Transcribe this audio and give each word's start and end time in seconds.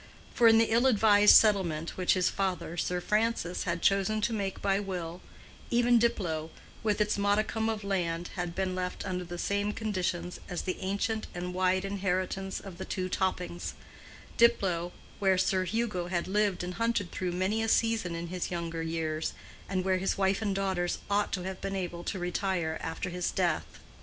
For 0.33 0.47
in 0.47 0.57
the 0.57 0.71
ill 0.71 0.87
advised 0.87 1.35
settlement 1.35 1.95
which 1.95 2.15
his 2.15 2.27
father, 2.27 2.75
Sir 2.75 2.99
Francis, 3.01 3.65
had 3.65 3.83
chosen 3.83 4.19
to 4.21 4.33
make 4.33 4.59
by 4.59 4.79
will, 4.79 5.21
even 5.69 5.99
Diplow 5.99 6.49
with 6.81 6.99
its 6.99 7.19
modicum 7.19 7.69
of 7.69 7.83
land 7.83 8.29
had 8.29 8.55
been 8.55 8.73
left 8.73 9.05
under 9.05 9.23
the 9.23 9.37
same 9.37 9.73
conditions 9.73 10.39
as 10.49 10.63
the 10.63 10.79
ancient 10.79 11.27
and 11.35 11.53
wide 11.53 11.85
inheritance 11.85 12.59
of 12.59 12.79
the 12.79 12.83
two 12.83 13.09
Toppings—Diplow, 13.09 14.91
where 15.19 15.37
Sir 15.37 15.65
Hugo 15.65 16.07
had 16.07 16.27
lived 16.27 16.63
and 16.63 16.73
hunted 16.73 17.11
through 17.11 17.33
many 17.33 17.61
a 17.61 17.67
season 17.69 18.15
in 18.15 18.29
his 18.29 18.49
younger 18.49 18.81
years, 18.81 19.33
and 19.69 19.85
where 19.85 19.97
his 19.99 20.17
wife 20.17 20.41
and 20.41 20.55
daughters 20.55 20.97
ought 21.11 21.31
to 21.33 21.43
have 21.43 21.61
been 21.61 21.75
able 21.75 22.03
to 22.05 22.17
retire 22.17 22.79
after 22.81 23.11
his 23.11 23.29
death. 23.29 23.79